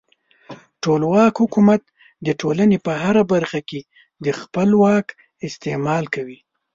[0.83, 1.81] ټولواک حکومت
[2.25, 3.81] د ټولنې په هره برخه کې
[4.25, 5.07] د خپل واک
[5.47, 6.39] استعمال کوي.